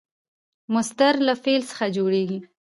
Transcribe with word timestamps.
مصدر 0.73 1.13
له 1.27 1.33
فعل 1.43 1.61
څخه 1.71 1.85
جوړیږي. 1.97 2.39